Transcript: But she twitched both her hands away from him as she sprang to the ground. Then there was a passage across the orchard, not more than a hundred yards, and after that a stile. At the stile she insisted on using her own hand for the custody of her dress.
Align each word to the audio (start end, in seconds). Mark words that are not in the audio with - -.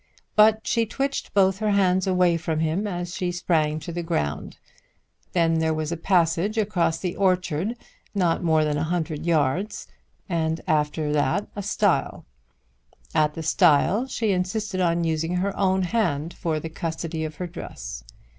But 0.35 0.65
she 0.65 0.87
twitched 0.87 1.31
both 1.35 1.59
her 1.59 1.69
hands 1.69 2.07
away 2.07 2.35
from 2.35 2.57
him 2.59 2.87
as 2.87 3.13
she 3.13 3.31
sprang 3.31 3.79
to 3.81 3.91
the 3.91 4.01
ground. 4.01 4.57
Then 5.33 5.59
there 5.59 5.75
was 5.75 5.91
a 5.91 5.95
passage 5.95 6.57
across 6.57 6.97
the 6.97 7.15
orchard, 7.15 7.75
not 8.15 8.43
more 8.43 8.63
than 8.63 8.77
a 8.79 8.83
hundred 8.83 9.27
yards, 9.27 9.87
and 10.27 10.59
after 10.67 11.13
that 11.13 11.49
a 11.55 11.61
stile. 11.61 12.25
At 13.13 13.35
the 13.35 13.43
stile 13.43 14.07
she 14.07 14.31
insisted 14.31 14.81
on 14.81 15.03
using 15.03 15.35
her 15.35 15.55
own 15.55 15.83
hand 15.83 16.33
for 16.33 16.59
the 16.59 16.69
custody 16.69 17.23
of 17.23 17.35
her 17.35 17.45
dress. 17.45 18.03